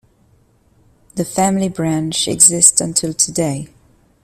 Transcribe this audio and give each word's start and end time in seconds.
The 1.13 1.23
family 1.23 1.69
branch 1.69 2.27
exist 2.27 2.81
until 2.81 3.13
today. 3.13 3.67